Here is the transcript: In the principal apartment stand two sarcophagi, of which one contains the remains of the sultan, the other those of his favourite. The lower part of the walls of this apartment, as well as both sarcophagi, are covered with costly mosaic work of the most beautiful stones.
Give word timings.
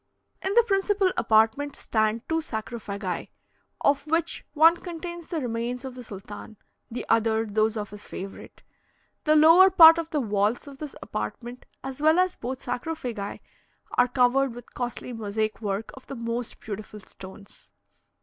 In 0.41 0.55
the 0.55 0.63
principal 0.63 1.11
apartment 1.15 1.75
stand 1.75 2.27
two 2.27 2.41
sarcophagi, 2.41 3.29
of 3.81 4.07
which 4.07 4.43
one 4.53 4.77
contains 4.77 5.27
the 5.27 5.39
remains 5.41 5.85
of 5.85 5.93
the 5.93 6.03
sultan, 6.03 6.57
the 6.89 7.05
other 7.07 7.45
those 7.45 7.77
of 7.77 7.91
his 7.91 8.05
favourite. 8.07 8.63
The 9.25 9.35
lower 9.35 9.69
part 9.69 9.99
of 9.99 10.09
the 10.09 10.19
walls 10.19 10.65
of 10.65 10.79
this 10.79 10.95
apartment, 11.03 11.67
as 11.83 12.01
well 12.01 12.17
as 12.17 12.35
both 12.35 12.63
sarcophagi, 12.63 13.43
are 13.91 14.07
covered 14.07 14.55
with 14.55 14.73
costly 14.73 15.13
mosaic 15.13 15.61
work 15.61 15.91
of 15.93 16.07
the 16.07 16.15
most 16.15 16.59
beautiful 16.61 16.99
stones. 16.99 17.69